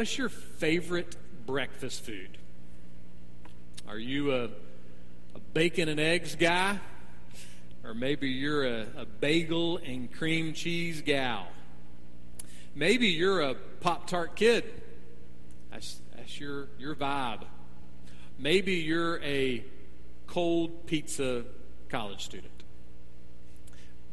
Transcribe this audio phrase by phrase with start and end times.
[0.00, 2.38] what's your favorite breakfast food?
[3.86, 6.78] Are you a, a bacon and eggs guy?
[7.84, 11.48] Or maybe you're a, a bagel and cream cheese gal.
[12.74, 14.64] Maybe you're a Pop Tart kid.
[15.70, 17.42] That's, that's your, your vibe.
[18.38, 19.62] Maybe you're a
[20.26, 21.44] cold pizza
[21.90, 22.62] college student.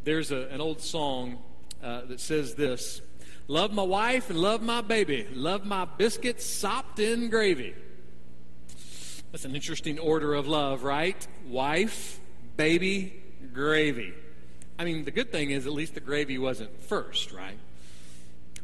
[0.03, 1.37] There's a, an old song
[1.81, 2.99] uh, that says this
[3.47, 5.25] Love my wife and love my baby.
[5.33, 7.73] Love my biscuits sopped in gravy.
[9.31, 11.27] That's an interesting order of love, right?
[11.47, 12.19] Wife,
[12.57, 13.21] baby,
[13.53, 14.13] gravy.
[14.77, 17.57] I mean, the good thing is at least the gravy wasn't first, right?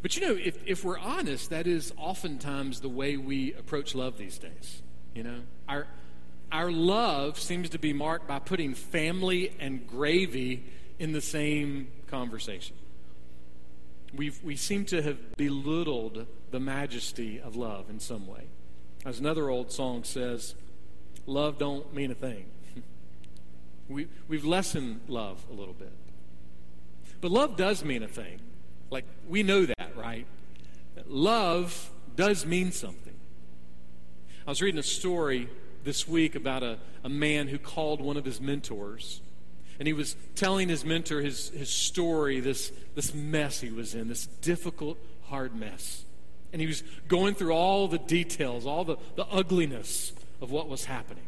[0.01, 4.17] But you know, if, if we're honest, that is oftentimes the way we approach love
[4.17, 4.81] these days.
[5.15, 5.39] You know,
[5.69, 5.87] our,
[6.51, 10.65] our love seems to be marked by putting family and gravy
[10.99, 12.75] in the same conversation.
[14.15, 18.45] We've, we seem to have belittled the majesty of love in some way.
[19.05, 20.55] As another old song says,
[21.25, 22.45] love don't mean a thing.
[23.89, 25.91] we, we've lessened love a little bit.
[27.21, 28.39] But love does mean a thing.
[28.91, 30.27] Like, we know that, right?
[31.07, 33.15] Love does mean something.
[34.45, 35.49] I was reading a story
[35.83, 39.21] this week about a, a man who called one of his mentors.
[39.83, 44.07] And he was telling his mentor his, his story, this, this mess he was in,
[44.07, 46.05] this difficult, hard mess.
[46.53, 50.85] And he was going through all the details, all the, the ugliness of what was
[50.85, 51.25] happening.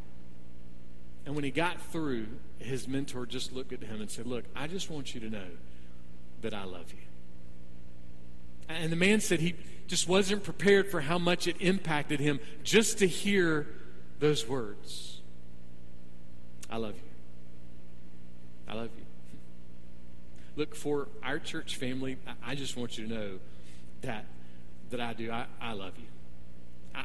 [1.25, 4.67] And when he got through, his mentor just looked at him and said, Look, I
[4.67, 5.49] just want you to know
[6.41, 8.73] that I love you.
[8.73, 9.55] And the man said he
[9.87, 13.67] just wasn't prepared for how much it impacted him just to hear
[14.19, 15.19] those words
[16.69, 17.14] I love you.
[18.67, 19.05] I love you.
[20.55, 23.39] Look, for our church family, I just want you to know
[24.01, 24.25] that,
[24.89, 25.31] that I do.
[25.31, 26.05] I, I love you.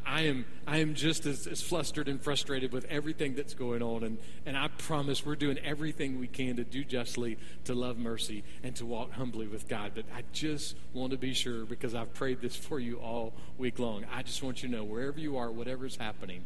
[0.07, 4.05] I, am, I am just as, as flustered and frustrated with everything that's going on.
[4.05, 8.45] And, and I promise we're doing everything we can to do justly, to love mercy,
[8.63, 9.93] and to walk humbly with God.
[9.95, 13.81] But I just want to be sure, because I've prayed this for you all week
[13.81, 14.05] long.
[14.13, 16.45] I just want you to know, wherever you are, whatever's happening,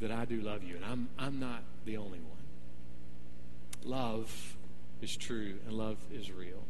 [0.00, 0.76] that I do love you.
[0.76, 2.30] And I'm, I'm not the only one.
[3.84, 4.53] Love
[5.04, 6.64] is true, and love is real.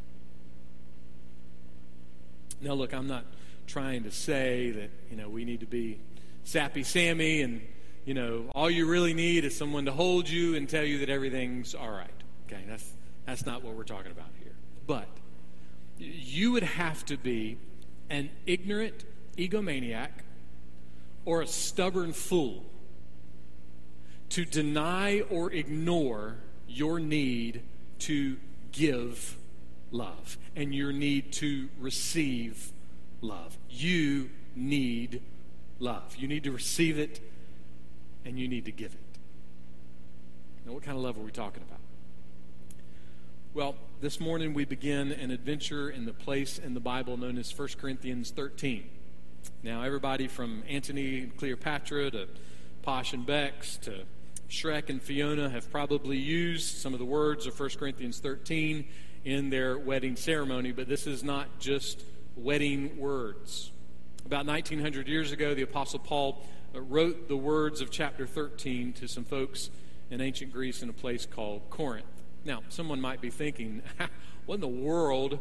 [2.61, 3.25] Now, look, I'm not
[3.69, 6.01] trying to say that, you know, we need to be
[6.43, 7.63] sappy Sammy and,
[8.05, 11.09] you know, all you really need is someone to hold you and tell you that
[11.09, 12.11] everything's all right.
[12.47, 12.93] Okay, that's,
[13.25, 14.53] that's not what we're talking about here.
[14.87, 15.09] But
[15.99, 17.57] you would have to be
[18.11, 19.05] an ignorant
[19.39, 20.11] egomaniac
[21.25, 22.65] or a stubborn fool
[24.31, 27.63] to deny or ignore your need
[28.05, 28.37] to
[28.73, 29.37] give
[29.91, 32.73] love and your need to receive
[33.21, 33.57] love.
[33.71, 35.23] You need
[35.79, 36.15] love.
[36.17, 37.21] You need to receive it
[38.25, 39.01] and you need to give it.
[40.67, 41.81] Now, what kind of love are we talking about?
[43.55, 47.57] Well, this morning we begin an adventure in the place in the Bible known as
[47.57, 48.85] 1 Corinthians 13.
[49.63, 52.29] Now, everybody from Antony and Cleopatra to
[52.83, 54.05] Posh and Becks to
[54.55, 58.85] Shrek and Fiona have probably used some of the words of 1 Corinthians 13
[59.25, 62.05] in their wedding ceremony, but this is not just
[62.37, 63.73] wedding words.
[64.25, 66.41] About 1900 years ago, the Apostle Paul
[66.73, 69.71] uh, wrote the words of chapter 13 to some folks
[70.09, 72.07] in ancient Greece in a place called Corinth.
[72.45, 73.83] Now, someone might be thinking,
[74.47, 75.41] what in the world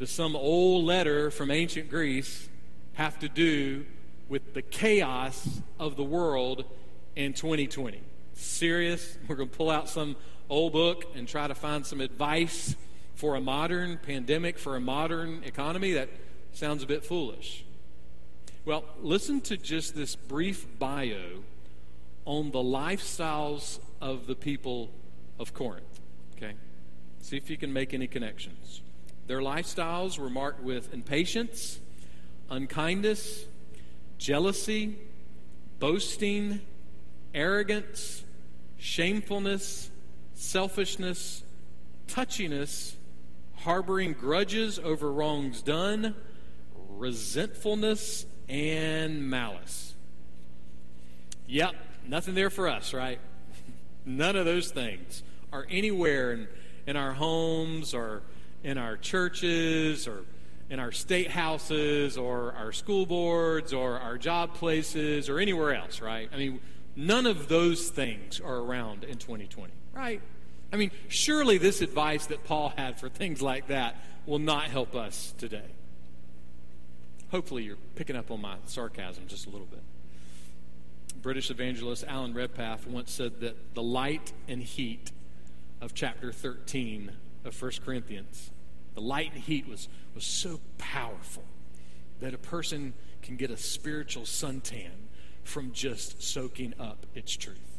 [0.00, 2.48] does some old letter from ancient Greece
[2.94, 3.86] have to do
[4.28, 6.64] with the chaos of the world
[7.14, 8.02] in 2020?
[8.38, 9.18] Serious?
[9.26, 10.14] We're going to pull out some
[10.48, 12.76] old book and try to find some advice
[13.16, 15.92] for a modern pandemic, for a modern economy?
[15.94, 16.08] That
[16.52, 17.64] sounds a bit foolish.
[18.64, 21.42] Well, listen to just this brief bio
[22.24, 24.90] on the lifestyles of the people
[25.40, 26.00] of Corinth.
[26.36, 26.54] Okay?
[27.20, 28.82] See if you can make any connections.
[29.26, 31.80] Their lifestyles were marked with impatience,
[32.50, 33.46] unkindness,
[34.16, 34.96] jealousy,
[35.80, 36.60] boasting,
[37.34, 38.22] arrogance,
[38.78, 39.90] shamefulness,
[40.34, 41.42] selfishness,
[42.06, 42.94] touchiness,
[43.56, 46.14] harboring grudges over wrongs done,
[46.88, 49.94] resentfulness, and malice.
[51.46, 51.74] Yep,
[52.06, 53.20] nothing there for us, right?
[54.06, 55.22] None of those things
[55.52, 56.48] are anywhere in,
[56.86, 58.22] in our homes or
[58.62, 60.24] in our churches or
[60.70, 66.00] in our state houses or our school boards or our job places or anywhere else,
[66.00, 66.28] right?
[66.32, 66.60] I mean,
[66.98, 70.20] none of those things are around in 2020, right?
[70.72, 73.96] I mean, surely this advice that Paul had for things like that
[74.26, 75.70] will not help us today.
[77.30, 79.82] Hopefully, you're picking up on my sarcasm just a little bit.
[81.22, 85.12] British evangelist Alan Redpath once said that the light and heat
[85.80, 87.12] of chapter 13
[87.44, 88.50] of 1 Corinthians,
[88.94, 91.44] the light and heat was, was so powerful
[92.20, 92.92] that a person
[93.22, 95.07] can get a spiritual suntan
[95.48, 97.78] from just soaking up its truth.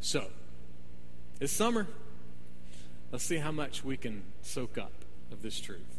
[0.00, 0.26] So,
[1.40, 1.86] it's summer.
[3.10, 4.92] Let's see how much we can soak up
[5.32, 5.98] of this truth.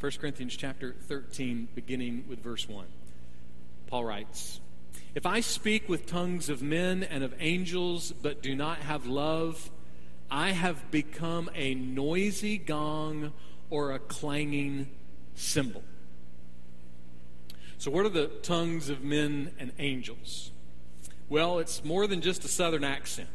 [0.00, 2.84] 1 Corinthians chapter 13, beginning with verse 1.
[3.86, 4.60] Paul writes,
[5.14, 9.70] If I speak with tongues of men and of angels, but do not have love,
[10.30, 13.32] I have become a noisy gong
[13.70, 14.88] or a clanging
[15.36, 15.84] cymbal.
[17.78, 20.50] So, what are the tongues of men and angels?
[21.28, 23.28] Well, it's more than just a southern accent.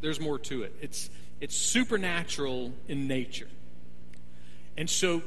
[0.00, 0.74] There's more to it.
[0.80, 1.08] It's,
[1.40, 3.48] it's supernatural in nature.
[4.76, 5.22] And so,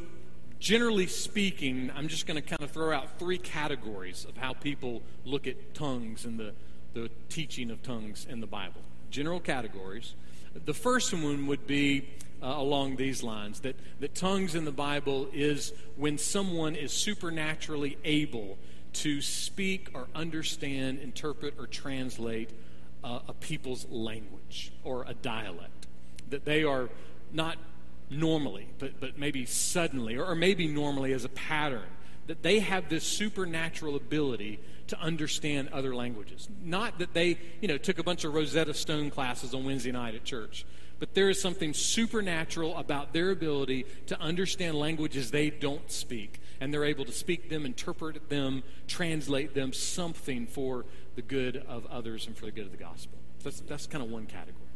[0.59, 5.01] generally speaking, I'm just going to kind of throw out three categories of how people
[5.25, 6.53] look at tongues and the,
[6.93, 8.81] the teaching of tongues in the Bible.
[9.09, 10.13] General categories.
[10.53, 12.07] The first one would be
[12.43, 17.97] uh, along these lines that, that tongues in the Bible is when someone is supernaturally
[18.03, 18.57] able
[18.93, 22.49] to speak or understand, interpret, or translate
[23.03, 25.87] uh, a people's language or a dialect.
[26.29, 26.89] That they are
[27.31, 27.57] not
[28.09, 31.87] normally, but, but maybe suddenly, or, or maybe normally as a pattern,
[32.27, 34.59] that they have this supernatural ability
[34.91, 36.49] to understand other languages.
[36.61, 40.15] Not that they, you know, took a bunch of Rosetta Stone classes on Wednesday night
[40.15, 40.65] at church,
[40.99, 46.41] but there is something supernatural about their ability to understand languages they don't speak.
[46.59, 50.85] And they're able to speak them, interpret them, translate them, something for
[51.15, 53.17] the good of others and for the good of the gospel.
[53.43, 54.70] That's, that's kind of one category.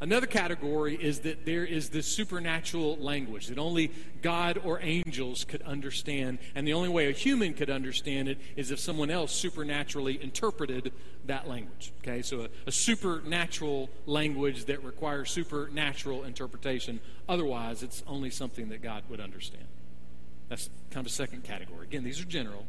[0.00, 3.90] Another category is that there is this supernatural language that only
[4.22, 8.70] God or angels could understand, and the only way a human could understand it is
[8.70, 10.92] if someone else supernaturally interpreted
[11.26, 11.92] that language.
[12.00, 17.00] Okay, so a, a supernatural language that requires supernatural interpretation.
[17.28, 19.64] Otherwise, it's only something that God would understand.
[20.48, 21.86] That's kind of a second category.
[21.86, 22.66] Again, these are general.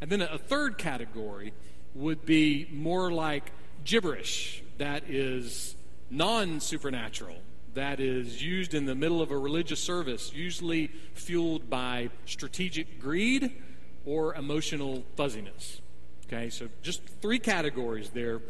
[0.00, 1.52] And then a, a third category
[1.94, 3.52] would be more like
[3.84, 4.62] gibberish.
[4.78, 5.76] That is
[6.10, 7.36] non supernatural
[7.74, 13.52] that is used in the middle of a religious service, usually fueled by strategic greed
[14.04, 15.80] or emotional fuzziness.
[16.26, 18.40] Okay, so just three categories there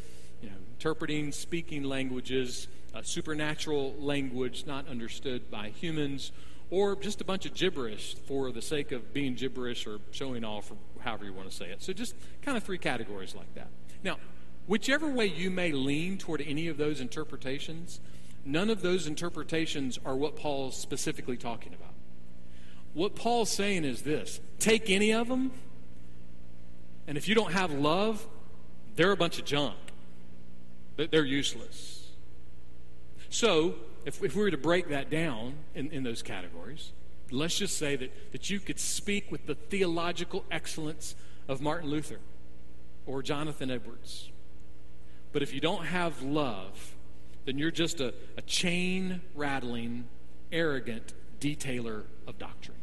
[0.43, 6.33] you know, interpreting, speaking languages, uh, supernatural language not understood by humans,
[6.71, 10.71] or just a bunch of gibberish for the sake of being gibberish or showing off,
[10.71, 11.83] or however you want to say it.
[11.83, 13.69] So just kind of three categories like that.
[14.03, 14.19] Now,
[14.71, 17.99] Whichever way you may lean toward any of those interpretations,
[18.45, 21.93] none of those interpretations are what Paul's specifically talking about.
[22.95, 25.51] What Paul's saying is this take any of them,
[27.09, 28.29] and if you don't have love,
[28.95, 29.75] they're a bunch of junk.
[30.97, 32.13] They're useless.
[33.29, 33.75] So,
[34.05, 36.93] if, if we were to break that down in, in those categories,
[37.33, 41.17] let's just say that, that you could speak with the theological excellence
[41.49, 42.21] of Martin Luther
[43.05, 44.30] or Jonathan Edwards
[45.33, 46.95] but if you don't have love,
[47.45, 50.07] then you're just a, a chain rattling,
[50.53, 52.77] arrogant detailer of doctrine.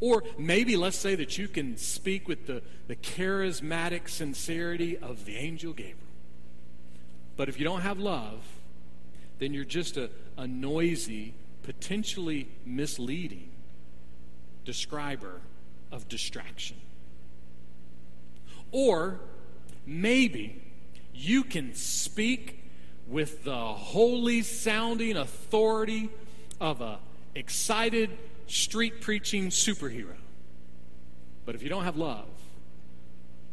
[0.00, 5.36] Or maybe let's say that you can speak with the, the charismatic sincerity of the
[5.36, 5.96] angel Gabriel.
[7.36, 8.40] But if you don't have love,
[9.38, 13.50] then you're just a, a noisy, potentially misleading
[14.64, 15.40] describer
[15.90, 16.76] of distraction.
[18.70, 19.18] Or
[19.86, 20.62] maybe
[21.18, 22.62] you can speak
[23.08, 26.10] with the holy sounding authority
[26.60, 26.98] of a
[27.34, 28.10] excited
[28.46, 30.16] street preaching superhero.
[31.44, 32.26] But if you don't have love,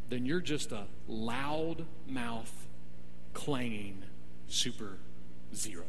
[0.09, 2.67] then you're just a loud mouth
[3.33, 4.03] clanging
[4.47, 4.97] super
[5.55, 5.85] zero.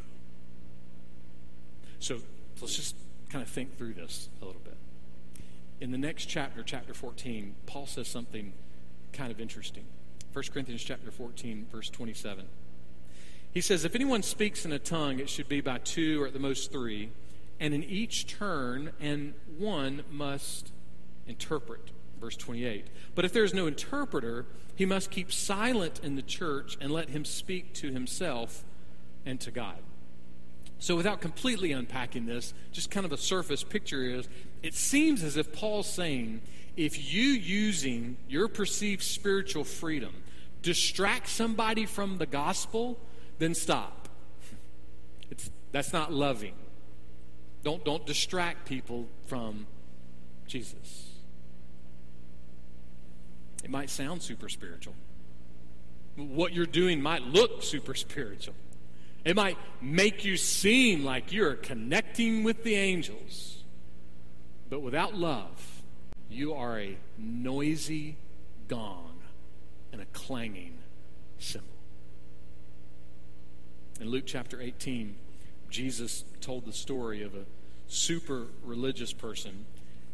[1.99, 2.21] So
[2.61, 2.97] let's just
[3.29, 4.77] kind of think through this a little bit.
[5.81, 8.55] In the next chapter, chapter 14, Paul says something
[9.13, 9.85] kind of interesting.
[10.37, 12.45] 1 Corinthians chapter 14, verse 27.
[13.53, 16.35] He says, If anyone speaks in a tongue, it should be by two or at
[16.35, 17.09] the most three,
[17.59, 20.73] and in each turn, and one must
[21.27, 21.91] interpret.
[22.21, 22.89] Verse 28.
[23.15, 27.09] But if there is no interpreter, he must keep silent in the church and let
[27.09, 28.63] him speak to himself
[29.25, 29.79] and to God.
[30.79, 34.29] So, without completely unpacking this, just kind of a surface picture is
[34.63, 36.43] it seems as if Paul's saying
[36.77, 40.13] if you using your perceived spiritual freedom
[40.67, 42.99] distract somebody from the gospel,
[43.39, 44.09] then stop.
[45.31, 46.55] It's, that's not loving.
[47.63, 49.69] Don't, don't distract people from
[50.49, 51.13] Jesus.
[53.63, 54.95] It might sound super spiritual.
[56.17, 58.55] What you're doing might look super spiritual.
[59.25, 63.63] It might make you seem like you're connecting with the angels.
[64.69, 65.83] But without love,
[66.29, 68.17] you are a noisy
[68.67, 69.06] gong
[69.97, 70.75] and a clanging
[71.39, 71.71] cymbal.
[73.99, 75.17] In Luke chapter 18,
[75.71, 77.47] Jesus told the story of a
[77.89, 79.65] super religious person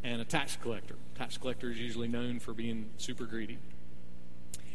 [0.04, 0.94] and a tax collector.
[1.18, 3.58] Tax collector is usually known for being super greedy.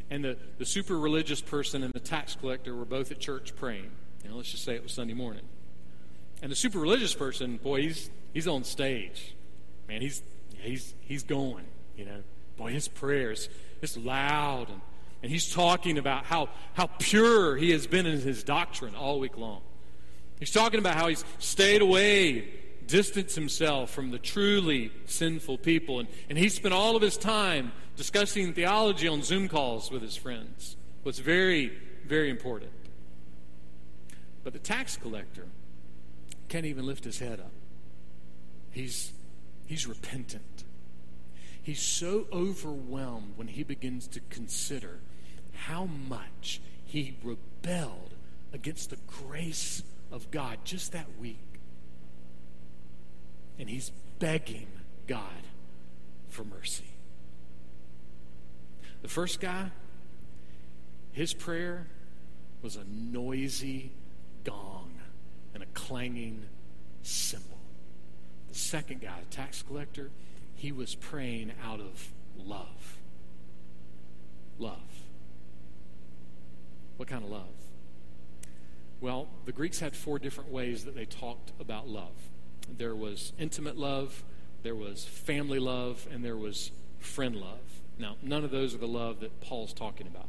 [0.10, 3.90] And the, the super religious person and the tax collector were both at church praying.
[4.26, 5.44] You know, let's just say it was Sunday morning.
[6.42, 9.36] And the super religious person, boy, he's he's on stage.
[9.88, 10.22] Man, he's
[10.58, 12.24] he's he's going, you know.
[12.58, 13.50] Boy, his prayers,
[13.82, 14.82] it's loud and,
[15.24, 19.38] and he's talking about how, how pure he has been in his doctrine all week
[19.38, 19.62] long.
[20.40, 22.48] He's talking about how he's stayed away,
[22.86, 26.00] distanced himself from the truly sinful people.
[26.00, 30.16] And, and he spent all of his time discussing theology on Zoom calls with his
[30.16, 30.78] friends.
[31.02, 31.72] What's very,
[32.06, 32.72] very important.
[34.44, 35.48] But the tax collector
[36.48, 37.52] can't even lift his head up.
[38.72, 39.12] He's,
[39.66, 40.64] he's repentant.
[41.62, 45.00] He's so overwhelmed when he begins to consider
[45.66, 48.14] how much he rebelled
[48.54, 51.38] against the grace of God just that week.
[53.60, 54.68] And he's begging
[55.08, 55.44] God
[56.30, 56.86] for mercy.
[59.02, 59.72] The first guy,
[61.12, 61.88] his prayer
[62.62, 63.92] was a noisy
[64.44, 64.92] gong
[65.54, 66.46] and a clanging
[67.04, 67.58] cymbal.
[68.50, 70.10] The second guy, the tax collector,
[70.56, 72.98] he was praying out of love.
[74.60, 74.97] Love.
[76.98, 77.48] What kind of love?
[79.00, 82.14] Well, the Greeks had four different ways that they talked about love
[82.78, 84.26] there was intimate love,
[84.62, 87.62] there was family love, and there was friend love.
[87.98, 90.28] Now, none of those are the love that Paul's talking about.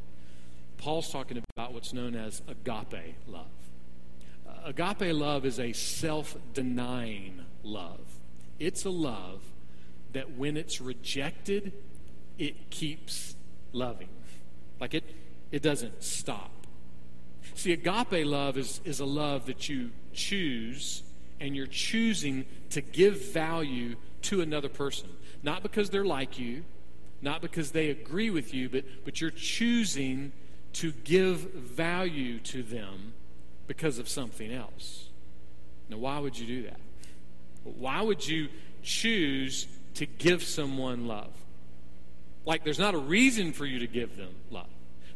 [0.77, 3.47] Paul's talking about what's known as agape love
[4.49, 7.99] uh, agape love is a self denying love.
[8.59, 9.41] It's a love
[10.13, 11.71] that when it's rejected,
[12.37, 13.35] it keeps
[13.73, 14.09] loving.
[14.79, 15.03] Like it,
[15.51, 16.58] it doesn't stop.
[17.55, 21.03] See, agape love is, is a love that you choose
[21.39, 25.09] and you're choosing to give value to another person.
[25.43, 26.63] Not because they're like you,
[27.21, 30.31] not because they agree with you, but, but you're choosing
[30.73, 33.13] to give value to them
[33.67, 35.09] because of something else.
[35.89, 36.79] Now, why would you do that?
[37.63, 38.47] Why would you
[38.83, 41.31] choose to give someone love?
[42.45, 44.69] Like, there's not a reason for you to give them love,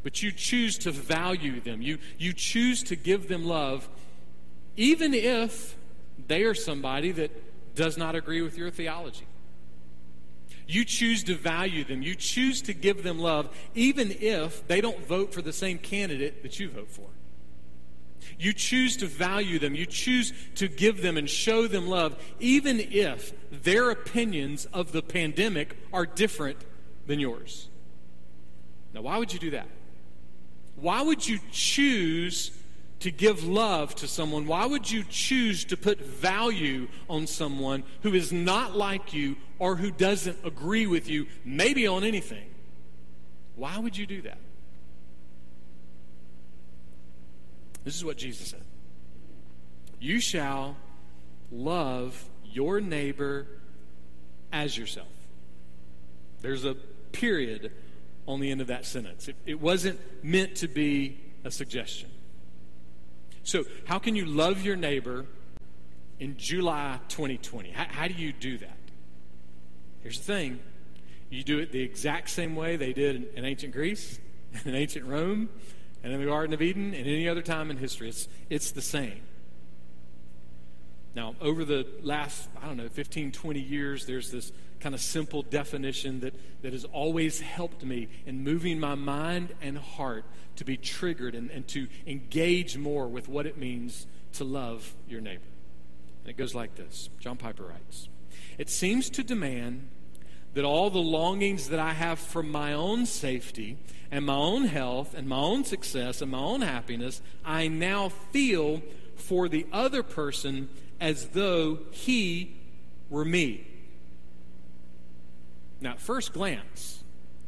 [0.04, 1.82] but you choose to value them.
[1.82, 3.90] You, you choose to give them love,
[4.76, 5.76] even if
[6.28, 7.32] they are somebody that
[7.76, 9.26] does not agree with your theology.
[10.68, 12.02] You choose to value them.
[12.02, 16.44] You choose to give them love, even if they don't vote for the same candidate
[16.44, 17.08] that you vote for.
[18.40, 19.76] You choose to value them.
[19.76, 25.02] You choose to give them and show them love, even if their opinions of the
[25.02, 26.58] pandemic are different
[27.08, 27.68] than yours.
[28.94, 29.68] Now, why would you do that?
[30.76, 32.52] Why would you choose
[33.00, 34.48] to give love to someone?
[34.48, 39.76] Why would you choose to put value on someone who is not like you or
[39.76, 42.50] who doesn't agree with you, maybe on anything?
[43.56, 44.38] Why would you do that?
[47.84, 48.64] This is what Jesus said
[50.00, 50.78] You shall
[51.52, 53.48] love your neighbor
[54.52, 55.08] as yourself.
[56.42, 56.76] There's a
[57.12, 57.72] period
[58.28, 59.28] on the end of that sentence.
[59.28, 62.10] It, it wasn't meant to be a suggestion.
[63.44, 65.26] So, how can you love your neighbor
[66.20, 67.72] in July 2020?
[67.72, 68.78] How, how do you do that?
[70.02, 70.60] Here's the thing
[71.30, 74.20] you do it the exact same way they did in, in ancient Greece,
[74.66, 75.50] in ancient Rome,
[76.04, 78.10] and in the Garden of Eden and any other time in history.
[78.10, 79.22] It's, it's the same.
[81.16, 85.44] Now, over the last, I don't know, 15, 20 years, there's this kind of simple
[85.44, 90.76] definition that, that has always helped me in moving my mind and heart to be
[90.76, 95.42] triggered and, and to engage more with what it means to love your neighbor.
[96.24, 98.10] And it goes like this John Piper writes
[98.58, 99.88] It seems to demand
[100.54, 103.78] that all the longings that I have for my own safety
[104.12, 108.82] and my own health and my own success and my own happiness, I now feel
[109.16, 110.70] for the other person
[111.04, 112.56] as though he
[113.10, 113.68] were me.
[115.82, 117.04] Now, at first glance,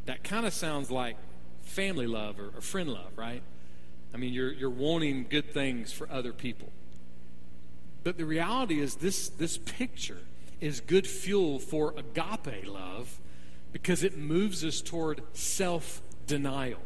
[0.07, 1.15] that kind of sounds like
[1.63, 3.41] family love or, or friend love, right?
[4.13, 6.67] I mean, you're, you're wanting good things for other people.
[8.03, 10.19] But the reality is, this, this picture
[10.59, 13.21] is good fuel for agape love
[13.71, 16.81] because it moves us toward self denial.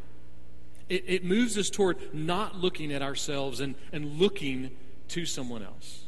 [0.87, 4.69] It, it, moves us toward not looking at ourselves and, and looking
[5.09, 6.03] to someone else.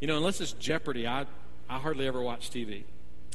[0.00, 1.26] You know, unless it's Jeopardy, I,
[1.68, 2.84] I hardly ever watch TV.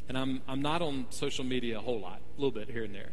[0.09, 2.93] And I'm, I'm not on social media a whole lot, a little bit here and
[2.93, 3.09] there.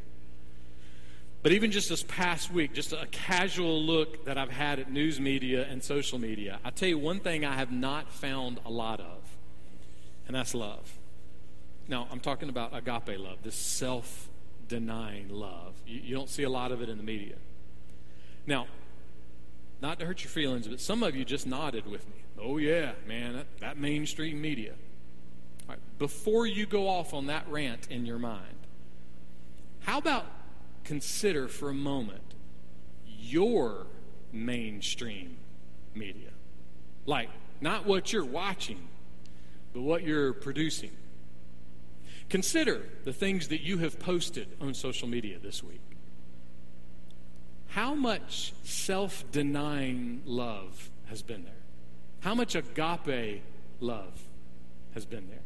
[1.42, 5.18] But even just this past week, just a casual look that I've had at news
[5.20, 9.00] media and social media, I tell you one thing I have not found a lot
[9.00, 9.18] of,
[10.26, 10.98] and that's love.
[11.88, 14.28] Now, I'm talking about agape love, this self
[14.68, 15.74] denying love.
[15.84, 17.34] You, you, don't see a lot of it in the media.
[18.46, 18.66] Now,
[19.82, 22.22] not to hurt your feelings, but some of you just nodded with me.
[22.40, 24.74] Oh, yeah, man, that, that mainstream media.
[25.98, 28.46] before you go off on that rant in your mind,
[29.80, 30.24] how about
[30.84, 32.22] consider for a moment
[33.06, 33.86] your
[34.32, 35.36] mainstream
[35.94, 36.30] media?
[37.04, 38.88] Like, not what you're watching,
[39.72, 40.92] but what you're producing.
[42.28, 45.91] Consider the things that you have posted on social media this week.
[47.72, 51.54] How much self denying love has been there?
[52.20, 53.42] How much agape
[53.80, 54.12] love
[54.92, 55.40] has been there?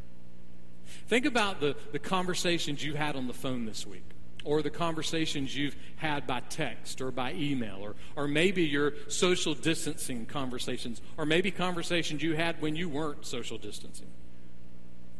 [1.06, 4.02] Think about the, the conversations you had on the phone this week,
[4.44, 9.54] or the conversations you've had by text or by email, or, or maybe your social
[9.54, 14.08] distancing conversations, or maybe conversations you had when you weren't social distancing.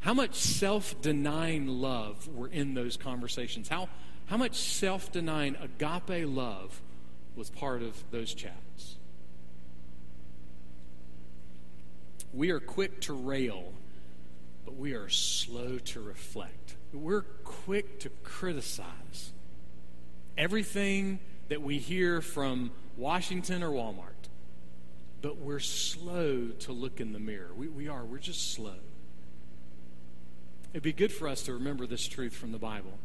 [0.01, 3.69] How much self denying love were in those conversations?
[3.69, 3.89] How,
[4.27, 6.83] how much self denying agape love
[7.37, 8.97] was part of those chats?
[12.33, 13.73] We are quick to rail,
[14.65, 16.75] but we are slow to reflect.
[16.93, 19.33] We're quick to criticize
[20.37, 24.29] everything that we hear from Washington or Walmart,
[25.23, 27.51] but we're slow to look in the mirror.
[27.57, 28.75] We, we are, we're just slow.
[30.73, 32.99] It'd be good for us to remember this truth from the Bible.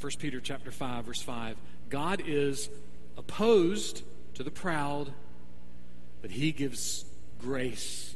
[0.00, 1.56] 1 Peter chapter 5 verse 5.
[1.88, 2.68] God is
[3.16, 4.02] opposed
[4.34, 5.12] to the proud,
[6.22, 7.04] but he gives
[7.38, 8.14] grace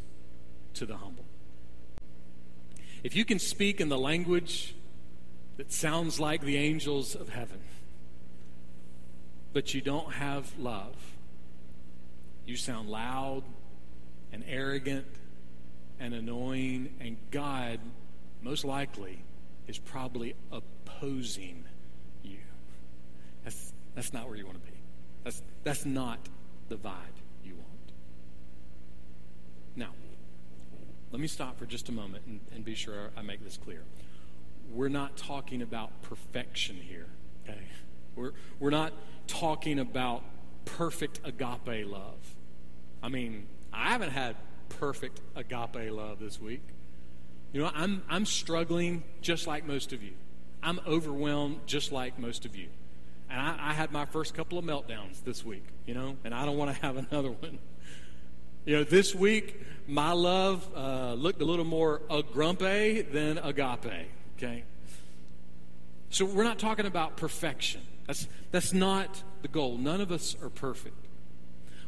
[0.75, 1.25] to the humble.
[3.03, 4.75] If you can speak in the language
[5.57, 7.61] that sounds like the angels of heaven,
[9.53, 10.95] but you don't have love,
[12.47, 13.43] you sound loud
[14.33, 15.07] and arrogant
[15.99, 17.81] and annoying, and God
[18.43, 19.23] most likely
[19.67, 21.65] is probably opposing
[22.23, 22.39] you.
[23.45, 24.70] That's, that's not where you want to be.
[25.25, 26.19] That's, that's not
[26.69, 27.93] the vibe you want.
[29.77, 29.91] Now,
[31.11, 33.83] let me stop for just a moment and, and be sure I make this clear.
[34.73, 37.07] We're not talking about perfection here,
[37.45, 37.61] okay?
[38.15, 38.93] We're, we're not
[39.27, 40.23] talking about
[40.65, 42.37] perfect agape love.
[43.03, 44.37] I mean, I haven't had
[44.69, 46.63] perfect agape love this week.
[47.53, 50.13] You know, I'm, I'm struggling just like most of you.
[50.63, 52.69] I'm overwhelmed just like most of you.
[53.31, 56.45] And I, I had my first couple of meltdowns this week, you know, and I
[56.45, 57.59] don't want to have another one.
[58.65, 64.65] You know, this week, my love uh, looked a little more grumpy than agape, okay?
[66.11, 67.81] So we're not talking about perfection.
[68.07, 69.79] That's, that's not the goal.
[69.79, 70.97] None of us are perfect.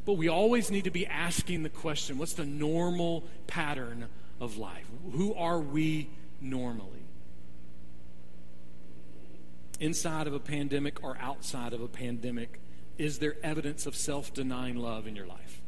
[0.04, 4.06] But we always need to be asking the question what's the normal pattern
[4.40, 4.86] of life?
[5.12, 6.08] Who are we
[6.40, 7.01] normally?
[9.82, 12.60] Inside of a pandemic or outside of a pandemic,
[12.98, 15.60] is there evidence of self denying love in your life?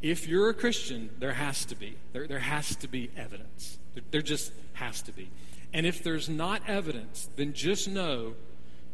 [0.00, 1.98] If you're a Christian, there has to be.
[2.14, 3.78] There, there has to be evidence.
[3.92, 5.30] There, there just has to be.
[5.74, 8.36] And if there's not evidence, then just know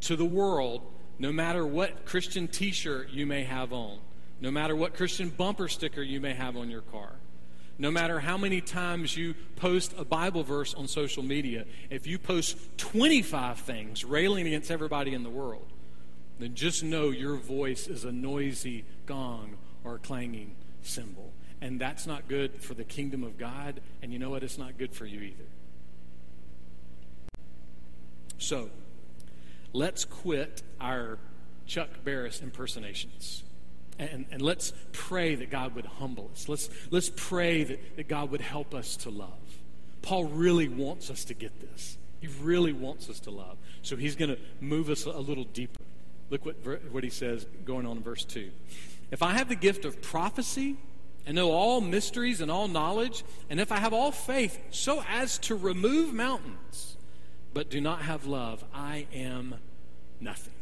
[0.01, 0.83] to the world,
[1.21, 4.01] no matter what Christian t shirt you may have on,
[4.41, 7.13] no matter what Christian bumper sticker you may have on your car,
[7.79, 12.19] no matter how many times you post a Bible verse on social media, if you
[12.19, 15.67] post 25 things railing against everybody in the world,
[16.41, 21.33] then just know your voice is a noisy gong or a clanging cymbal.
[21.61, 23.81] And that's not good for the kingdom of God.
[24.03, 24.43] And you know what?
[24.43, 25.45] It's not good for you either.
[28.39, 28.71] So,
[29.73, 31.19] let's quit our
[31.67, 33.43] Chuck Barris impersonations.
[33.99, 36.49] And, and let's pray that God would humble us.
[36.49, 39.31] Let's, let's pray that, that God would help us to love.
[40.03, 41.99] Paul really wants us to get this.
[42.21, 43.57] He really wants us to love.
[43.83, 45.81] So he's going to move us a little deeper.
[46.31, 46.57] Look what,
[46.93, 48.51] what he says going on in verse 2.
[49.11, 50.77] If I have the gift of prophecy
[51.27, 55.39] and know all mysteries and all knowledge, and if I have all faith so as
[55.39, 56.97] to remove mountains,
[57.55, 59.55] but do not have love, I am
[60.21, 60.53] nothing.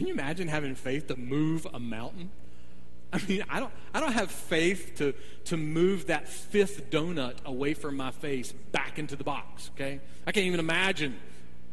[0.00, 2.30] Can you imagine having faith to move a mountain?
[3.12, 5.12] I mean, I don't, I don't have faith to,
[5.44, 10.00] to move that fifth donut away from my face back into the box, okay?
[10.26, 11.18] I can't even imagine,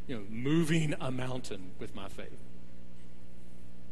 [0.07, 2.43] you know, moving a mountain with my faith.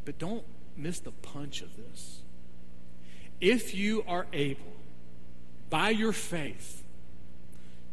[0.04, 0.44] But don't
[0.76, 2.20] miss the punch of this.
[3.40, 4.74] If you are able,
[5.70, 6.84] by your faith,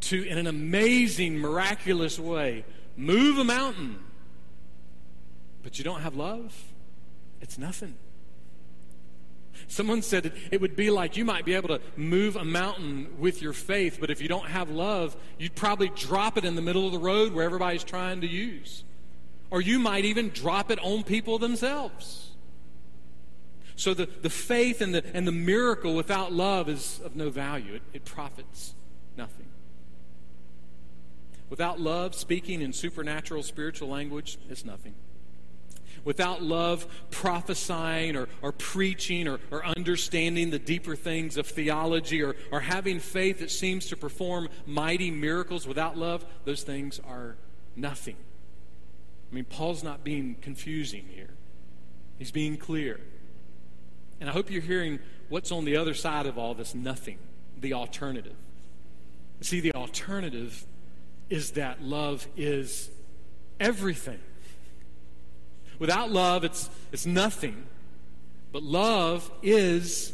[0.00, 2.64] to, in an amazing, miraculous way,
[2.96, 4.00] move a mountain,
[5.62, 6.54] but you don't have love,
[7.40, 7.94] it's nothing.
[9.68, 13.42] Someone said it would be like you might be able to move a mountain with
[13.42, 16.86] your faith, but if you don't have love, you'd probably drop it in the middle
[16.86, 18.84] of the road where everybody's trying to use.
[19.50, 22.30] Or you might even drop it on people themselves.
[23.76, 27.74] So the, the faith and the, and the miracle without love is of no value,
[27.74, 28.74] it, it profits
[29.16, 29.46] nothing.
[31.50, 34.94] Without love, speaking in supernatural spiritual language is nothing
[36.04, 42.34] without love prophesying or, or preaching or, or understanding the deeper things of theology or,
[42.50, 47.36] or having faith that seems to perform mighty miracles without love, those things are
[47.76, 48.16] nothing.
[49.30, 51.30] I mean, Paul's not being confusing here,
[52.18, 53.00] he's being clear.
[54.20, 57.18] And I hope you're hearing what's on the other side of all this nothing,
[57.58, 58.36] the alternative.
[59.40, 60.64] See, the alternative
[61.28, 62.88] is that love is
[63.58, 64.20] everything.
[65.82, 67.64] Without love, it's, it's nothing.
[68.52, 70.12] But love is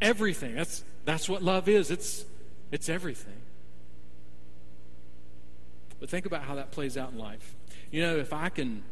[0.00, 0.54] everything.
[0.54, 1.90] That's, that's what love is.
[1.90, 2.24] It's,
[2.70, 3.42] it's everything.
[5.98, 7.56] But think about how that plays out in life.
[7.90, 8.84] You know, if I can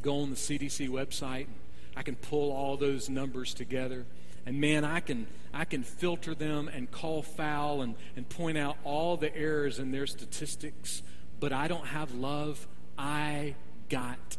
[0.00, 1.48] go on the CDC website,
[1.94, 4.06] I can pull all those numbers together,
[4.46, 8.78] and man, I can I can filter them and call foul and, and point out
[8.84, 11.02] all the errors in their statistics,
[11.40, 13.54] but I don't have love, I
[13.90, 14.38] got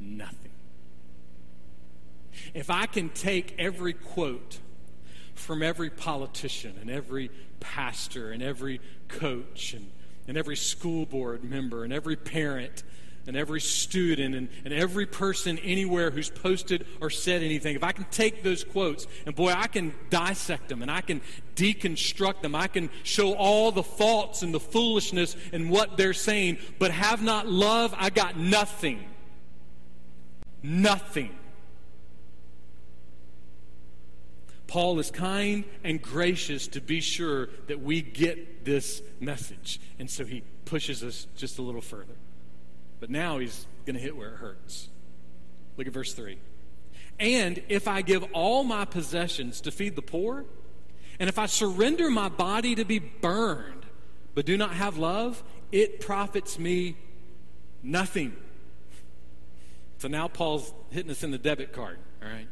[0.00, 0.50] nothing.
[2.54, 4.58] If I can take every quote
[5.34, 9.90] from every politician and every pastor and every coach and,
[10.26, 12.82] and every school board member and every parent
[13.26, 17.92] and every student and, and every person anywhere who's posted or said anything, if I
[17.92, 21.20] can take those quotes and boy, I can dissect them and I can
[21.54, 26.58] deconstruct them, I can show all the faults and the foolishness and what they're saying,
[26.78, 29.04] but have not love, I got nothing.
[30.62, 31.34] Nothing.
[34.66, 39.80] Paul is kind and gracious to be sure that we get this message.
[39.98, 42.14] And so he pushes us just a little further.
[43.00, 44.88] But now he's going to hit where it hurts.
[45.76, 46.38] Look at verse 3.
[47.18, 50.44] And if I give all my possessions to feed the poor,
[51.18, 53.86] and if I surrender my body to be burned,
[54.34, 55.42] but do not have love,
[55.72, 56.96] it profits me
[57.82, 58.36] nothing.
[60.00, 62.48] So now Paul's hitting us in the debit card, all right?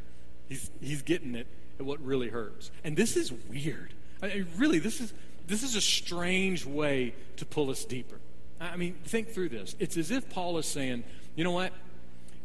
[0.50, 1.46] He's, he's getting it
[1.78, 2.70] at what really hurts.
[2.84, 3.94] And this is weird.
[4.22, 5.14] I mean, really, this is,
[5.46, 8.18] this is a strange way to pull us deeper.
[8.60, 9.76] I mean, think through this.
[9.78, 11.04] It's as if Paul is saying,
[11.36, 11.72] you know what?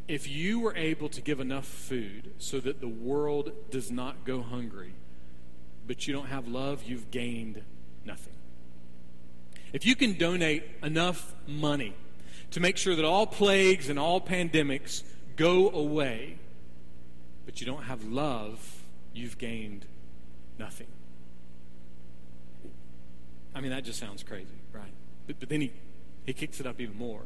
[0.07, 4.41] If you were able to give enough food so that the world does not go
[4.41, 4.93] hungry,
[5.85, 7.61] but you don't have love, you've gained
[8.05, 8.35] nothing.
[9.73, 11.93] If you can donate enough money
[12.53, 15.01] to make sure that all plagues and all pandemics
[15.35, 16.37] go away,
[17.45, 19.85] but you don't have love, you've gained
[20.59, 20.85] nothing.
[23.55, 24.93] I mean, that just sounds crazy, right?
[25.25, 25.71] But, but then he,
[26.25, 27.21] he kicks it up even more.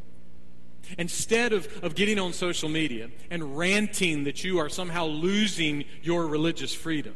[0.97, 6.25] Instead of, of getting on social media and ranting that you are somehow losing your
[6.25, 7.15] religious freedom,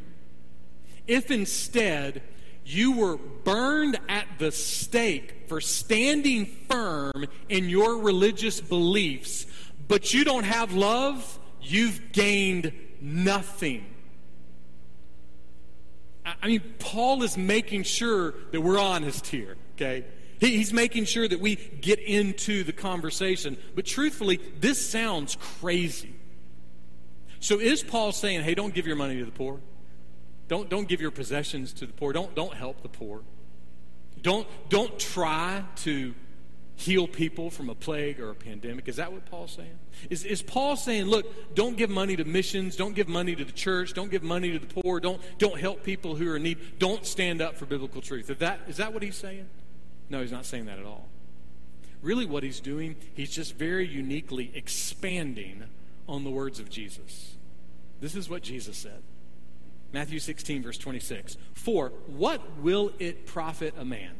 [1.06, 2.20] if instead
[2.64, 9.46] you were burned at the stake for standing firm in your religious beliefs,
[9.88, 13.86] but you don't have love, you've gained nothing.
[16.24, 20.04] I mean, Paul is making sure that we're honest here, okay?
[20.38, 23.56] He's making sure that we get into the conversation.
[23.74, 26.14] But truthfully, this sounds crazy.
[27.40, 29.60] So is Paul saying, hey, don't give your money to the poor?
[30.52, 32.12] Don't, don't give your possessions to the poor.
[32.12, 33.22] Don't, don't help the poor.
[34.20, 36.14] Don't, don't try to
[36.76, 38.86] heal people from a plague or a pandemic.
[38.86, 39.78] Is that what Paul's saying?
[40.10, 43.52] Is, is Paul saying, look, don't give money to missions, don't give money to the
[43.52, 46.58] church, don't give money to the poor, don't, don't help people who are in need,
[46.78, 48.28] don't stand up for biblical truth?
[48.28, 49.48] Is that, is that what he's saying?
[50.10, 51.08] No, he's not saying that at all.
[52.02, 55.62] Really, what he's doing, he's just very uniquely expanding
[56.06, 57.36] on the words of Jesus.
[58.02, 59.02] This is what Jesus said.
[59.92, 61.36] Matthew 16, verse 26.
[61.54, 64.12] For what will it profit a man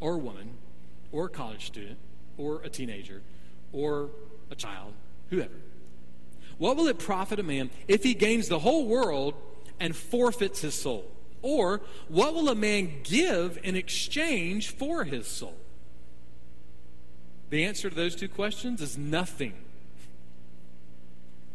[0.00, 0.50] or a woman
[1.10, 1.98] or a college student
[2.36, 3.22] or a teenager
[3.72, 4.10] or
[4.50, 4.92] a child,
[5.30, 5.54] whoever?
[6.58, 9.34] What will it profit a man if he gains the whole world
[9.80, 11.10] and forfeits his soul?
[11.42, 15.56] Or what will a man give in exchange for his soul?
[17.50, 19.54] The answer to those two questions is nothing.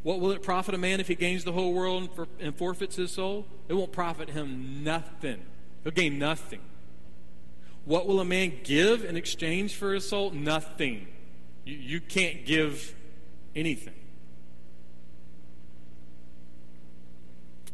[0.07, 2.07] What will it profit a man if he gains the whole world
[2.39, 3.45] and forfeits his soul?
[3.67, 5.41] It won't profit him nothing.
[5.83, 6.61] He'll gain nothing.
[7.83, 10.31] What will a man give in exchange for his soul?
[10.31, 11.07] Nothing.
[11.65, 12.95] You, you can't give
[13.53, 13.95] anything.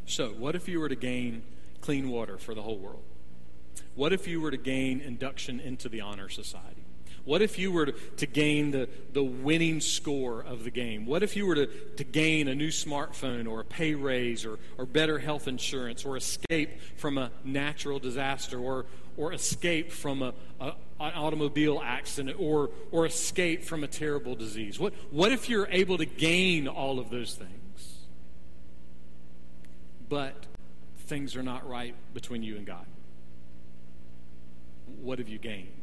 [0.08, 1.43] So, what if you were to gain
[1.82, 3.04] clean water for the whole world?
[3.93, 6.83] What if you were to gain induction into the honor society?
[7.26, 11.06] What if you were to, gain the, the winning score of the game?
[11.06, 14.60] What if you were to, to gain a new smartphone or a pay raise or,
[14.78, 20.34] or better health insurance or escape from a natural disaster or, or escape from a,
[20.60, 24.78] a, an automobile accident or, or escape from a terrible disease?
[24.78, 28.00] What, what if you're able to gain all of those things?
[30.10, 30.46] But
[31.06, 32.86] things are not right between you and God.
[35.02, 35.83] What have you gained?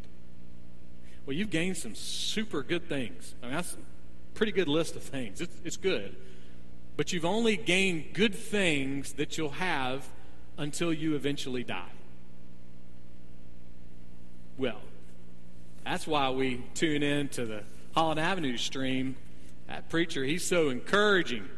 [1.27, 3.35] Well, you've gained some super good things.
[3.43, 5.41] I mean, that's a pretty good list of things.
[5.41, 6.17] It's, it's good.
[6.97, 10.09] But you've only gained good things that you'll have
[10.59, 11.93] until you eventually die.
[14.59, 14.81] Well,
[15.85, 17.63] that's why we tune in to the
[17.95, 19.17] Holland Avenue stream.
[19.69, 21.49] That preacher, he's so encouraging.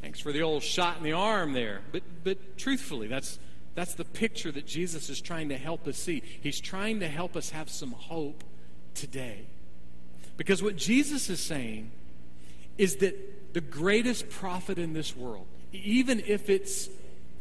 [0.00, 1.80] Thanks for the old shot in the arm there.
[1.90, 3.38] But, but truthfully, that's,
[3.74, 6.22] that's the picture that Jesus is trying to help us see.
[6.40, 8.44] He's trying to help us have some hope
[8.94, 9.46] today.
[10.36, 11.90] Because what Jesus is saying
[12.78, 16.88] is that the greatest profit in this world, even if it's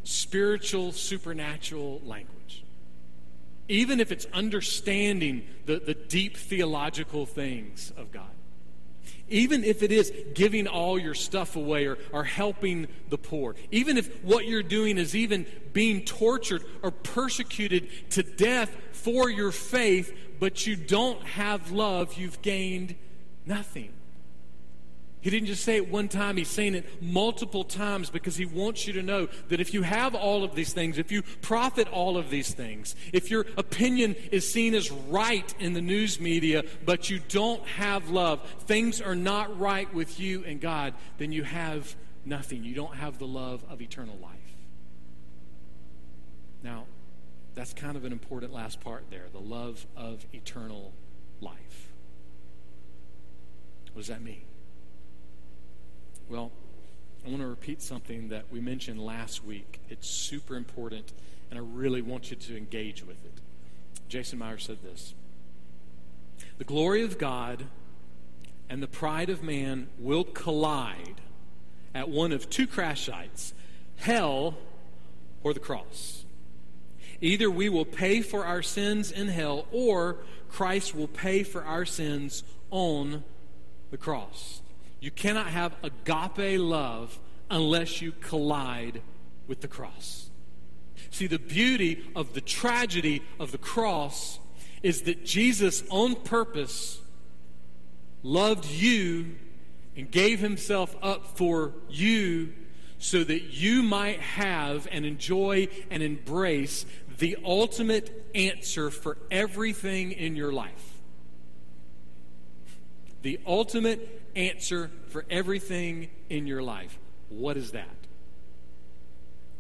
[0.04, 2.64] spiritual, supernatural language,
[3.68, 8.26] even if it's understanding the, the deep theological things of God,
[9.30, 13.98] even if it is giving all your stuff away or, or helping the poor, even
[13.98, 20.14] if what you're doing is even being tortured or persecuted to death for your faith,
[20.42, 22.96] but you don't have love, you've gained
[23.46, 23.94] nothing.
[25.20, 28.88] He didn't just say it one time, he's saying it multiple times because he wants
[28.88, 32.18] you to know that if you have all of these things, if you profit all
[32.18, 37.08] of these things, if your opinion is seen as right in the news media, but
[37.08, 41.96] you don't have love, things are not right with you and God, then you have
[42.26, 42.64] nothing.
[42.64, 44.40] You don't have the love of eternal life.
[46.64, 46.86] Now,
[47.54, 50.94] that's kind of an important last part there the love of eternal
[51.42, 51.92] life.
[53.94, 54.44] What does that mean?
[56.30, 56.52] Well,
[57.26, 59.80] I want to repeat something that we mentioned last week.
[59.90, 61.12] It's super important,
[61.50, 63.42] and I really want you to engage with it.
[64.08, 65.14] Jason Meyer said this
[66.58, 67.66] The glory of God
[68.70, 71.20] and the pride of man will collide
[71.94, 73.54] at one of two crash sites
[73.98, 74.58] hell
[75.44, 76.26] or the cross.
[77.22, 80.18] Either we will pay for our sins in hell, or
[80.50, 83.24] Christ will pay for our sins on
[83.92, 84.62] the cross.
[85.00, 89.02] You cannot have agape love unless you collide
[89.48, 90.30] with the cross.
[91.12, 94.40] See, the beauty of the tragedy of the cross
[94.82, 97.00] is that Jesus, on purpose,
[98.24, 99.36] loved you
[99.96, 102.54] and gave himself up for you
[102.98, 106.86] so that you might have and enjoy and embrace
[107.22, 110.98] the ultimate answer for everything in your life.
[113.22, 116.98] The ultimate answer for everything in your life.
[117.30, 117.96] What is that?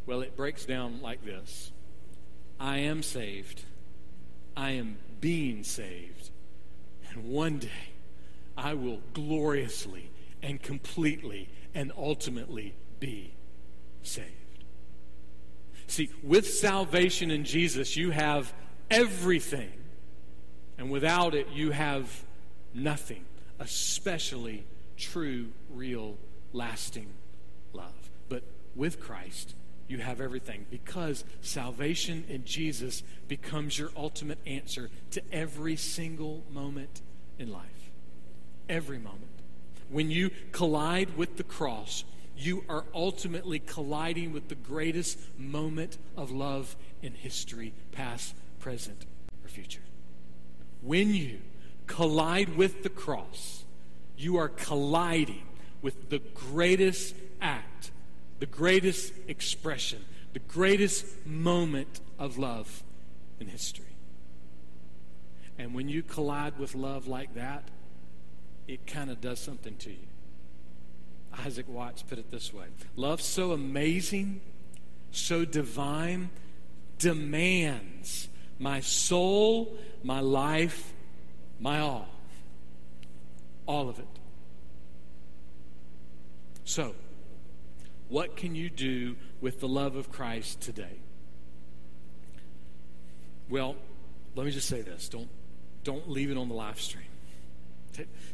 [0.07, 1.71] Well, it breaks down like this
[2.59, 3.63] I am saved,
[4.57, 6.31] I am being saved,
[7.11, 7.91] and one day
[8.57, 10.09] I will gloriously
[10.41, 13.35] and completely and ultimately be
[14.01, 14.40] saved.
[15.91, 18.53] See, with salvation in Jesus, you have
[18.89, 19.73] everything.
[20.77, 22.23] And without it, you have
[22.73, 23.25] nothing,
[23.59, 24.63] especially
[24.95, 26.15] true, real,
[26.53, 27.07] lasting
[27.73, 28.09] love.
[28.29, 29.53] But with Christ,
[29.89, 37.01] you have everything because salvation in Jesus becomes your ultimate answer to every single moment
[37.37, 37.91] in life.
[38.69, 39.27] Every moment.
[39.89, 42.05] When you collide with the cross,
[42.41, 49.05] you are ultimately colliding with the greatest moment of love in history, past, present,
[49.43, 49.81] or future.
[50.81, 51.39] When you
[51.87, 53.63] collide with the cross,
[54.17, 55.43] you are colliding
[55.81, 57.91] with the greatest act,
[58.39, 62.83] the greatest expression, the greatest moment of love
[63.39, 63.85] in history.
[65.57, 67.63] And when you collide with love like that,
[68.67, 70.10] it kind of does something to you.
[71.45, 72.65] Isaac Watts put it this way
[72.95, 74.41] Love so amazing
[75.11, 76.29] so divine,
[76.97, 80.93] demands my soul, my life,
[81.59, 82.07] my all.
[83.65, 84.07] All of it.
[86.63, 86.95] So,
[88.07, 90.99] what can you do with the love of Christ today?
[93.49, 93.75] Well,
[94.35, 95.09] let me just say this.
[95.09, 95.29] Don't,
[95.83, 97.03] don't leave it on the live stream.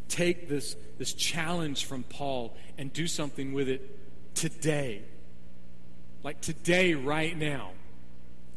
[0.07, 5.01] Take this, this challenge from Paul and do something with it today.
[6.23, 7.71] Like today, right now.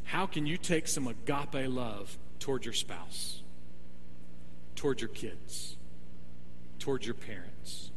[0.04, 3.42] How can you take some agape love toward your spouse,
[4.74, 5.76] toward your kids,
[6.80, 7.90] toward your parents,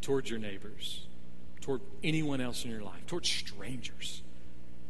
[0.00, 1.06] toward your neighbors,
[1.60, 4.22] toward anyone else in your life, toward strangers?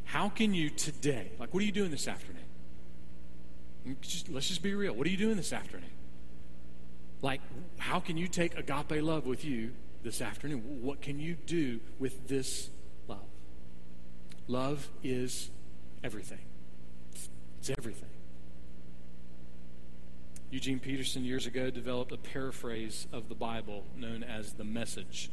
[0.05, 2.43] How can you today, like, what are you doing this afternoon?
[4.01, 4.95] Just, let's just be real.
[4.95, 5.91] What are you doing this afternoon?
[7.23, 7.41] Like,
[7.79, 10.83] how can you take agape love with you this afternoon?
[10.83, 12.71] What can you do with this
[13.09, 13.25] love?
[14.49, 15.51] Love is
[16.05, 16.41] everything.
[17.59, 18.11] It's everything.
[20.51, 25.29] Eugene Peterson years ago developed a paraphrase of the Bible known as the message.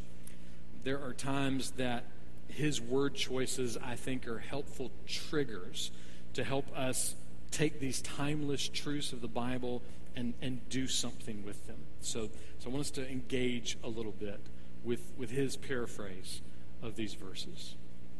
[0.83, 2.05] There are times that
[2.47, 5.91] his word choices, I think, are helpful triggers
[6.33, 7.15] to help us
[7.53, 9.81] take these timeless truths of the Bible
[10.15, 11.77] and, and do something with them.
[12.01, 14.39] So, so I want us to engage a little bit
[14.83, 16.41] with, with his paraphrase
[16.81, 17.75] of these verses.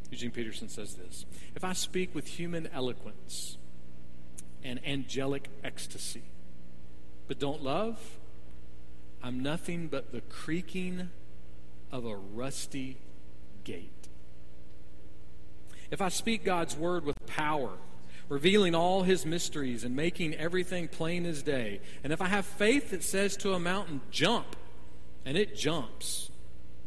[0.10, 3.58] Eugene Peterson says this If I speak with human eloquence
[4.63, 6.24] and angelic ecstasy,
[7.28, 8.00] but don't love,
[9.22, 11.10] I'm nothing but the creaking
[11.91, 12.98] of a rusty
[13.63, 13.89] gate.
[15.91, 17.72] If I speak God's word with power,
[18.34, 21.80] revealing all his mysteries and making everything plain as day.
[22.04, 24.56] And if I have faith that says to a mountain, jump,
[25.24, 26.32] and it jumps,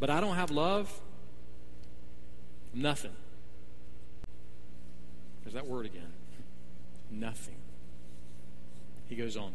[0.00, 1.00] but I don't have love,
[2.74, 3.12] nothing.
[5.44, 6.12] There's that word again.
[7.12, 7.54] Nothing.
[9.08, 9.52] He goes on.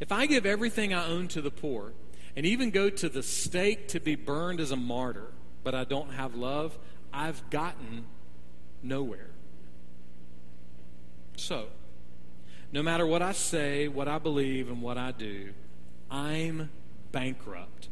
[0.00, 1.92] If I give everything I own to the poor
[2.34, 5.28] and even go to the stake to be burned as a martyr,
[5.62, 6.76] but I don't have love,
[7.12, 8.06] I've gotten
[8.82, 9.28] nowhere.
[11.36, 11.66] So,
[12.72, 15.52] no matter what I say, what I believe, and what I do,
[16.10, 16.70] I'm
[17.12, 17.88] bankrupt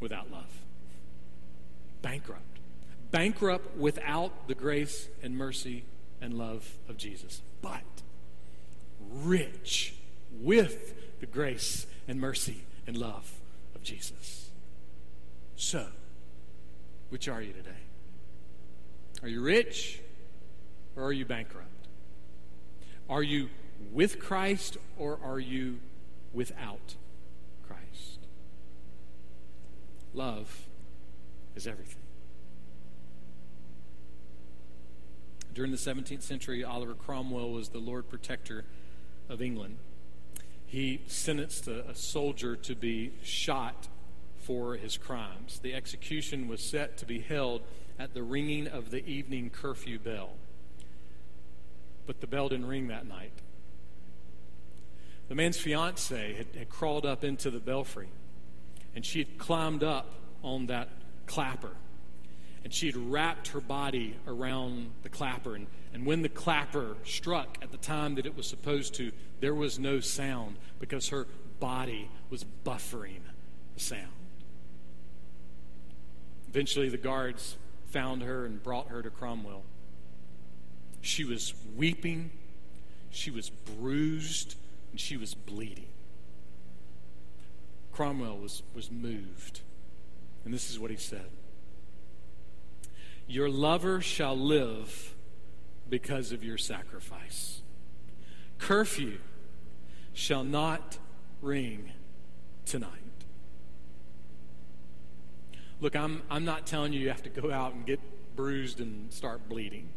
[0.00, 0.62] without love.
[2.02, 2.58] Bankrupt.
[3.10, 5.84] Bankrupt without the grace and mercy
[6.20, 7.42] and love of Jesus.
[7.60, 7.82] But
[9.10, 9.94] rich
[10.40, 13.32] with the grace and mercy and love
[13.74, 14.50] of Jesus.
[15.56, 15.86] So,
[17.10, 17.70] which are you today?
[19.22, 20.00] Are you rich
[20.96, 21.71] or are you bankrupt?
[23.12, 23.50] Are you
[23.92, 25.80] with Christ or are you
[26.32, 26.94] without
[27.68, 28.20] Christ?
[30.14, 30.62] Love
[31.54, 32.00] is everything.
[35.52, 38.64] During the 17th century, Oliver Cromwell was the Lord Protector
[39.28, 39.76] of England.
[40.64, 43.88] He sentenced a, a soldier to be shot
[44.38, 45.58] for his crimes.
[45.58, 47.60] The execution was set to be held
[47.98, 50.30] at the ringing of the evening curfew bell
[52.06, 53.32] but the bell didn't ring that night.
[55.28, 58.08] The man's fiance had, had crawled up into the belfry,
[58.94, 60.10] and she had climbed up
[60.42, 60.88] on that
[61.26, 61.72] clapper,
[62.64, 65.54] and she had wrapped her body around the clapper.
[65.54, 69.54] And, and when the clapper struck at the time that it was supposed to, there
[69.54, 71.26] was no sound because her
[71.60, 73.20] body was buffering
[73.74, 74.08] the sound.
[76.48, 79.62] Eventually, the guards found her and brought her to Cromwell.
[81.02, 82.30] She was weeping,
[83.10, 84.56] she was bruised,
[84.92, 85.88] and she was bleeding.
[87.92, 89.60] Cromwell was, was moved.
[90.44, 91.26] And this is what he said
[93.26, 95.14] Your lover shall live
[95.90, 97.60] because of your sacrifice.
[98.58, 99.18] Curfew
[100.14, 100.98] shall not
[101.40, 101.90] ring
[102.64, 102.88] tonight.
[105.80, 107.98] Look, I'm, I'm not telling you you have to go out and get
[108.36, 109.88] bruised and start bleeding.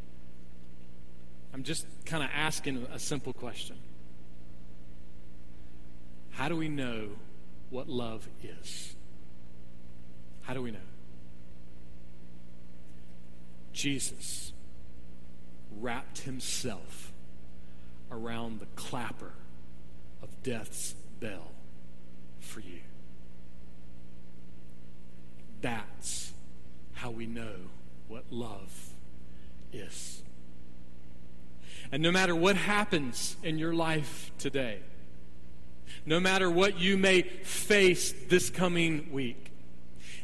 [1.56, 3.78] I'm just kind of asking a simple question
[6.32, 7.12] How do we know
[7.70, 8.94] what love is?
[10.42, 10.80] How do we know?
[13.72, 14.52] Jesus
[15.80, 17.14] wrapped himself
[18.12, 19.32] around the clapper
[20.22, 21.54] of death's bell
[22.42, 22.82] for you.
[25.62, 26.34] That's
[26.96, 27.56] how we know
[28.10, 28.90] what love
[29.72, 30.22] is.
[31.92, 34.80] And no matter what happens in your life today,
[36.06, 39.52] no matter what you may face this coming week,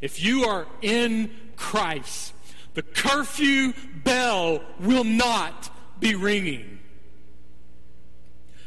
[0.02, 2.34] if you are in Christ,
[2.74, 6.80] The curfew bell will not be ringing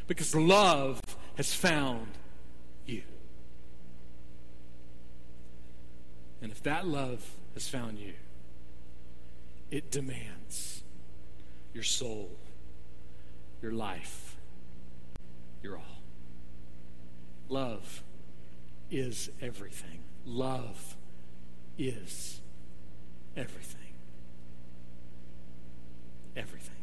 [0.06, 1.00] because love
[1.36, 2.06] has found
[2.84, 3.02] you.
[6.42, 8.12] And if that love has found you,
[9.70, 10.82] it demands
[11.72, 12.30] your soul,
[13.64, 14.36] your life,
[15.62, 16.02] your all.
[17.48, 18.02] Love
[18.90, 20.00] is everything.
[20.26, 20.96] Love
[21.78, 22.42] is
[23.34, 23.94] everything.
[26.36, 26.73] Everything.